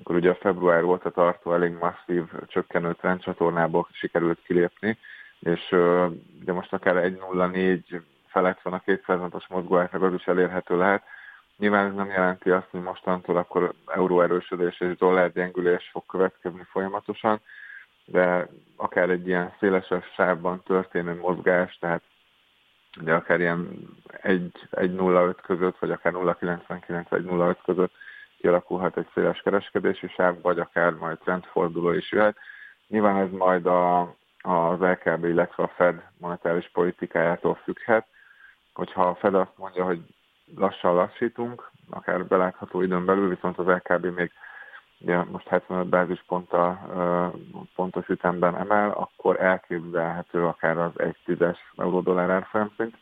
akkor 0.00 0.14
ugye 0.14 0.31
a 0.31 0.35
február 0.35 0.83
volt 0.83 1.05
a 1.05 1.11
tartó 1.11 1.55
elég 1.55 1.73
masszív 1.73 2.25
csökkenő 2.47 2.93
trendcsatornából 2.93 3.88
sikerült 3.93 4.43
kilépni, 4.43 4.99
és 5.38 5.71
ugye 6.40 6.52
most 6.52 6.73
akár 6.73 6.95
1.04 6.95 8.00
felett 8.26 8.61
van 8.62 8.73
a 8.73 8.79
200 8.79 9.21
os 9.31 9.47
mozgóátlag, 9.49 10.02
az 10.02 10.14
is 10.14 10.26
elérhető 10.26 10.76
lehet. 10.76 11.02
Nyilván 11.59 11.87
ez 11.87 11.95
nem 11.95 12.09
jelenti 12.09 12.50
azt, 12.50 12.69
hogy 12.71 12.83
mostantól 12.83 13.37
akkor 13.37 13.73
euró 13.87 14.21
erősödés 14.21 14.81
és 14.81 14.97
dollár 14.97 15.33
gyengülés 15.33 15.88
fog 15.93 16.07
következni 16.07 16.62
folyamatosan, 16.71 17.40
de 18.05 18.49
akár 18.76 19.11
egy 19.11 19.26
ilyen 19.26 19.52
szélesebb 19.59 20.05
sávban 20.14 20.62
történő 20.62 21.14
mozgás, 21.14 21.79
tehát 21.81 22.02
de 23.00 23.14
akár 23.14 23.40
ilyen 23.40 23.88
1.05 24.23 25.35
között, 25.42 25.78
vagy 25.78 25.90
akár 25.90 26.12
0.99 26.12 27.04
vagy 27.09 27.25
0.5 27.25 27.56
között 27.64 27.92
kialakulhat 28.38 28.97
egy 28.97 29.09
széles 29.14 29.40
kereskedési 29.40 30.09
sáv, 30.09 30.40
vagy 30.42 30.59
akár 30.59 30.92
majd 30.92 31.18
trendforduló 31.18 31.92
is 31.92 32.12
jöhet. 32.12 32.37
Nyilván 32.88 33.16
ez 33.16 33.30
majd 33.30 33.66
a, 33.66 34.00
az 34.40 34.80
LKB, 34.80 35.25
illetve 35.25 35.62
a 35.62 35.73
Fed 35.76 36.02
monetáris 36.18 36.70
politikájától 36.73 37.54
függhet. 37.54 38.06
Hogyha 38.73 39.09
a 39.09 39.14
Fed 39.14 39.35
azt 39.35 39.56
mondja, 39.56 39.85
hogy 39.85 40.00
lassan 40.56 40.94
lassítunk, 40.94 41.70
akár 41.90 42.26
belátható 42.26 42.82
időn 42.82 43.04
belül, 43.04 43.28
viszont 43.28 43.59
az 43.59 43.66
LKB 43.66 44.06
még 44.06 44.30
ugye 45.00 45.25
most 45.25 45.49
75 45.49 45.87
bázisponttal 45.87 46.78
pontos 47.75 48.09
ütemben 48.09 48.57
emel, 48.57 48.90
akkor 48.90 49.40
elképzelhető 49.40 50.47
akár 50.47 50.78
az 50.78 50.92
1,10-es 50.97 51.57
euró-dollár 51.76 52.30
árfolyamszint. 52.30 52.97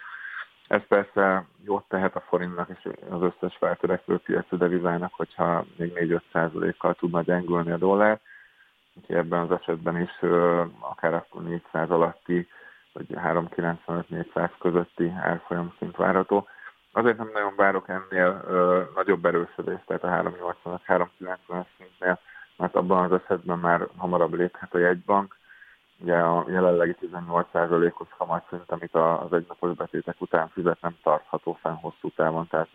Ez 0.68 0.86
persze 0.88 1.44
jót 1.64 1.84
tehet 1.88 2.16
a 2.16 2.20
forintnak 2.20 2.68
és 2.68 2.88
az 3.10 3.22
összes 3.22 3.56
feltörekvő 3.56 4.18
piaci 4.18 4.56
devizának, 4.56 5.12
hogyha 5.14 5.64
még 5.76 6.20
4-5% 6.32 6.74
kal 6.78 6.94
tudna 6.94 7.22
gyengülni 7.22 7.70
a 7.70 7.76
dollár 7.76 8.20
Úgyhogy 8.98 9.16
ebben 9.16 9.40
az 9.40 9.50
esetben 9.50 10.00
is 10.00 10.10
akár 10.80 11.14
akkor 11.14 11.42
400 11.42 11.90
alatti, 11.90 12.48
vagy 12.92 13.06
395-400 13.10 14.50
közötti 14.58 15.12
árfolyam 15.22 15.74
szint 15.78 15.96
várható. 15.96 16.46
Azért 16.98 17.16
nem 17.16 17.30
nagyon 17.32 17.52
várok 17.56 17.88
ennél 17.88 18.44
ö, 18.46 18.82
nagyobb 18.94 19.24
erősödést, 19.24 19.86
tehát 19.86 20.04
a 20.04 20.30
380-390 20.86 21.64
szintnél, 21.78 22.18
mert 22.56 22.74
abban 22.74 23.04
az 23.04 23.20
esetben 23.22 23.58
már 23.58 23.88
hamarabb 23.96 24.34
léphet 24.34 24.74
a 24.74 24.78
jegybank, 24.78 25.36
ugye 25.98 26.14
a 26.16 26.44
jelenlegi 26.48 26.96
18%-os 27.00 28.08
kamatszint, 28.18 28.70
amit 28.70 28.94
az 28.94 29.32
egynapos 29.32 29.74
betétek 29.74 30.20
után 30.20 30.48
fizet, 30.48 30.80
nem 30.80 30.96
tartható 31.02 31.58
fenn 31.62 31.74
hosszú 31.74 32.10
távon, 32.16 32.46
tehát 32.46 32.68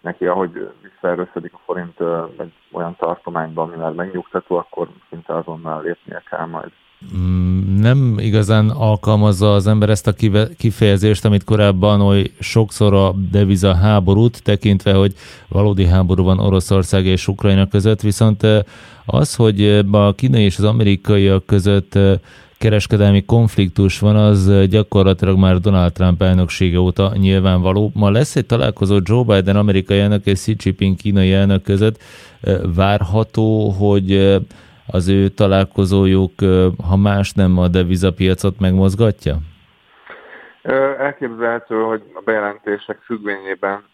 neki, 0.00 0.26
ahogy 0.26 0.72
visszaerősödik 0.82 1.54
a 1.54 1.60
forint 1.64 2.00
egy 2.38 2.54
olyan 2.72 2.96
tartományban, 2.96 3.68
ami 3.68 3.82
már 3.82 3.92
megnyugtató, 3.92 4.56
akkor 4.56 4.88
szinte 5.08 5.34
azonnal 5.36 5.82
lépnie 5.82 6.22
kell 6.30 6.46
majd. 6.46 6.72
Mm, 7.16 7.80
nem 7.80 8.18
igazán 8.18 8.70
alkalmazza 8.70 9.54
az 9.54 9.66
ember 9.66 9.90
ezt 9.90 10.06
a 10.06 10.14
kifejezést, 10.56 11.24
amit 11.24 11.44
korábban 11.44 12.00
oly 12.00 12.30
sokszor 12.38 12.94
a 12.94 13.14
deviza 13.30 13.74
háborút, 13.74 14.42
tekintve, 14.42 14.92
hogy 14.92 15.14
valódi 15.48 15.86
háború 15.86 16.24
van 16.24 16.38
Oroszország 16.38 17.06
és 17.06 17.28
Ukrajna 17.28 17.68
között, 17.68 18.00
viszont 18.00 18.46
az, 19.04 19.34
hogy 19.34 19.84
a 19.90 20.14
kínai 20.14 20.42
és 20.42 20.58
az 20.58 20.64
amerikaiak 20.64 21.46
között 21.46 21.98
kereskedelmi 22.62 23.24
konfliktus 23.24 23.98
van, 23.98 24.16
az 24.16 24.52
gyakorlatilag 24.68 25.38
már 25.38 25.60
Donald 25.60 25.92
Trump 25.92 26.22
elnöksége 26.22 26.78
óta 26.78 27.12
nyilvánvaló. 27.16 27.90
Ma 27.94 28.10
lesz 28.10 28.36
egy 28.36 28.46
találkozó 28.46 28.98
Joe 29.02 29.24
Biden 29.24 29.56
amerikai 29.56 29.98
elnök 29.98 30.26
és 30.26 30.38
Xi 30.38 30.56
Jinping 30.58 30.96
kínai 30.96 31.32
elnök 31.32 31.62
között. 31.62 32.02
Várható, 32.74 33.68
hogy 33.68 34.38
az 34.92 35.08
ő 35.08 35.28
találkozójuk, 35.28 36.32
ha 36.88 36.96
más 36.96 37.32
nem 37.32 37.58
a 37.58 37.68
devizapiacot 37.68 38.60
megmozgatja? 38.60 39.36
Elképzelhető, 40.98 41.82
hogy 41.82 42.02
a 42.14 42.20
bejelentések 42.24 42.98
függvényében 43.04 43.84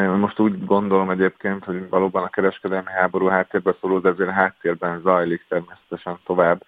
most 0.00 0.38
úgy 0.38 0.64
gondolom 0.64 1.10
egyébként, 1.10 1.64
hogy 1.64 1.88
valóban 1.88 2.22
a 2.22 2.28
kereskedelmi 2.28 2.90
háború 2.90 3.26
háttérben 3.26 3.74
szóló, 3.80 3.98
de 3.98 4.08
azért 4.08 4.30
háttérben 4.30 5.00
zajlik 5.00 5.44
természetesen 5.48 6.18
tovább. 6.24 6.62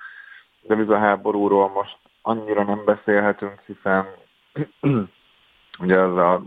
De 0.63 0.75
a 0.75 0.99
háborúról 0.99 1.69
most 1.69 1.97
annyira 2.23 2.63
nem 2.63 2.85
beszélhetünk, 2.85 3.61
hiszen 3.67 4.07
ugye 5.85 5.99
az 5.99 6.17
a 6.17 6.43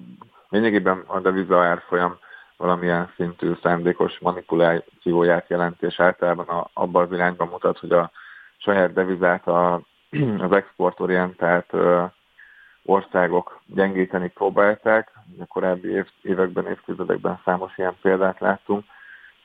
lényegében 0.50 1.04
a 1.06 1.20
deviza 1.20 1.64
árfolyam 1.64 2.18
valamilyen 2.58 3.12
szintű 3.16 3.54
szándékos 3.62 4.20
manipulációját 4.20 5.50
jelenti, 5.50 5.86
és 5.86 6.00
általában 6.00 6.48
a, 6.48 6.70
abban 6.74 7.04
az 7.06 7.12
irányban 7.12 7.48
mutat, 7.48 7.80
hogy 7.80 7.92
a 7.92 8.12
saját 8.58 8.94
devizát 8.94 9.48
a, 9.48 9.82
az 10.38 10.52
exportorientált 10.52 11.74
országok 12.86 13.62
gyengíteni 13.66 14.30
próbálták. 14.30 15.12
A 15.40 15.46
korábbi 15.46 15.90
év, 15.90 16.06
években, 16.22 16.68
évtizedekben 16.68 17.42
számos 17.46 17.78
ilyen 17.78 17.96
példát 18.02 18.40
láttunk. 18.40 18.86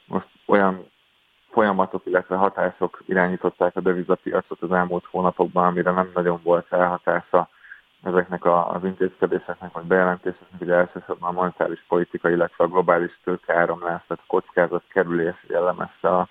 Most 0.07 0.26
olyan 0.47 0.90
folyamatok, 1.50 2.07
illetve 2.07 2.37
hatások 2.37 3.02
irányították 3.07 3.76
a 3.76 3.81
devizapiacot 3.81 4.62
az 4.62 4.73
elmúlt 4.73 5.04
hónapokban, 5.11 5.66
amire 5.66 5.90
nem 5.90 6.11
nagyon 6.14 6.40
volt 6.42 6.73
elhatása 6.73 7.49
ezeknek 8.02 8.44
az 8.44 8.85
intézkedéseknek, 8.85 9.73
vagy 9.73 9.85
bejelentéseknek, 9.85 10.61
ugye 10.61 10.75
elsősorban 10.75 11.28
a 11.28 11.32
monetáris 11.32 11.85
politika, 11.88 12.30
illetve 12.30 12.64
a 12.64 12.68
globális 12.68 13.21
tőkeáramlás, 13.25 14.02
tehát 14.06 14.25
a 14.26 14.26
kockázat 14.26 14.82
kerülés 14.88 15.44
jellemezte 15.49 16.09
a 16.09 16.28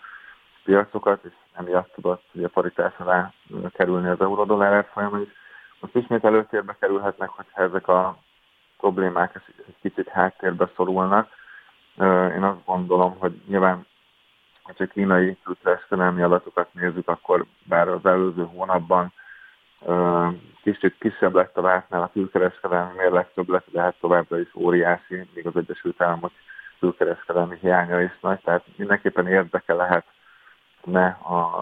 piacokat, 0.63 1.23
és 1.23 1.33
emiatt 1.53 1.93
tudott 1.93 2.23
ugye 2.33 2.47
paritás 2.47 2.93
alá 2.97 3.33
kerülni 3.71 4.07
az 4.07 4.21
euró-dollár 4.21 4.87
folyama 4.93 5.19
is. 5.19 5.29
Most 5.79 5.95
ismét 5.95 6.25
előtérbe 6.25 6.75
kerülhetnek, 6.79 7.29
hogyha 7.29 7.61
ezek 7.61 7.87
a 7.87 8.17
problémák 8.77 9.41
egy 9.67 9.75
kicsit 9.81 10.07
háttérbe 10.07 10.69
szorulnak. 10.75 11.29
Én 12.35 12.43
azt 12.43 12.65
gondolom, 12.65 13.17
hogy 13.19 13.41
nyilván 13.47 13.85
ha 14.61 14.73
csak 14.73 14.89
kínai 14.89 15.37
külkereskedelmi 15.43 16.21
adatokat 16.21 16.73
nézzük, 16.73 17.07
akkor 17.07 17.45
bár 17.63 17.87
az 17.87 18.05
előző 18.05 18.45
hónapban 18.45 19.13
kicsit 20.63 20.95
kisebb 20.99 21.35
lett 21.35 21.57
a 21.57 21.61
vártnál 21.61 22.01
a 22.01 22.09
külkereskedelmi 22.13 22.91
mérleg 22.97 23.27
többlet, 23.33 23.63
de 23.71 23.81
hát 23.81 23.95
továbbra 23.99 24.39
is 24.39 24.55
óriási, 24.55 25.29
míg 25.33 25.47
az 25.47 25.55
Egyesült 25.55 26.01
Államok 26.01 26.31
külkereskedelmi 26.79 27.57
hiánya 27.61 28.01
is 28.01 28.19
nagy, 28.21 28.39
tehát 28.43 28.63
mindenképpen 28.75 29.27
érdeke 29.27 29.73
lehet 29.73 30.05
ne 30.83 31.17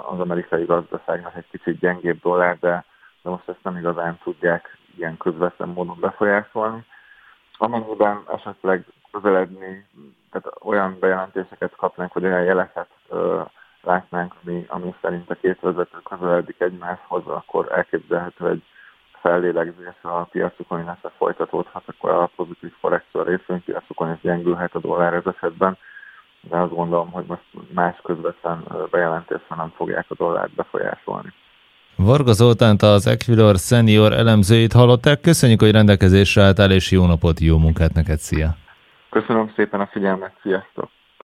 az 0.10 0.20
amerikai 0.20 0.66
gazdaságnak 0.66 1.36
egy 1.36 1.48
kicsit 1.52 1.80
gyengébb 1.80 2.20
dollár, 2.22 2.58
de, 2.60 2.86
de 3.22 3.30
most 3.30 3.50
ezt 3.50 3.64
nem 3.64 3.78
igazán 3.78 4.20
tudják 4.24 4.78
ilyen 4.98 5.18
közvetlen 5.18 5.70
módon 5.70 5.98
befolyásolni. 6.00 6.86
Amennyiben 7.58 8.24
esetleg 8.28 8.86
közeledni, 9.12 9.86
tehát 10.32 10.58
olyan 10.62 10.98
bejelentéseket 11.00 11.76
kapnánk, 11.76 12.12
hogy 12.12 12.24
olyan 12.24 12.44
jeleket 12.44 12.90
látnánk, 13.84 14.34
ami, 14.44 14.66
ami 14.68 14.94
szerint 15.02 15.30
a 15.30 15.36
két 15.36 15.60
vezető 15.60 15.98
közeledik 16.04 16.56
egymáshoz, 16.60 17.24
akkor 17.26 17.72
elképzelhető 17.72 18.50
egy 18.50 18.64
fellélegzés 19.22 19.98
a 20.02 20.24
piacukon, 20.24 20.82
illetve 20.82 21.12
folytatódhat, 21.18 21.84
akkor 21.86 22.10
a 22.10 22.32
pozitív 22.36 22.72
korrekció 22.82 23.22
a 23.22 23.24
részvénypiacukon 23.24 24.12
is 24.12 24.22
gyengülhet 24.22 24.76
a 24.76 24.80
dollár 24.80 25.14
ez 25.14 25.26
esetben, 25.26 25.78
de 26.42 26.58
azt 26.58 26.74
gondolom, 26.74 27.12
hogy 27.12 27.26
most 27.28 27.42
más 27.74 28.00
közvetlen 28.04 28.64
bejelentésben 28.92 29.58
nem 29.58 29.72
fogják 29.76 30.06
a 30.08 30.16
dollárt 30.16 30.56
befolyásolni. 30.56 31.34
Varga 31.96 32.32
Zoltánt 32.32 32.82
az 32.82 33.08
Equilor 33.08 33.56
senior 33.56 34.14
elemzőit 34.14 34.74
hallották. 34.74 35.22
Köszönjük, 35.22 35.62
hogy 35.62 35.72
rendelkezésre 35.72 36.44
álltál, 36.44 36.72
és 36.72 36.92
jó 36.92 37.06
napot, 37.06 37.40
jó 37.40 37.58
munkát 37.58 37.94
neked, 37.94 38.18
szia! 38.18 38.56
Köszönöm 39.10 39.52
szépen 39.56 39.80
a 39.80 39.88
figyelmet, 39.88 40.34
sziasztok! 40.42 40.90